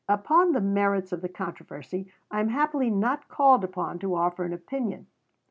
[0.09, 4.51] Upon the merits of the controversy I am happily not called upon to offer an
[4.51, 5.05] opinion.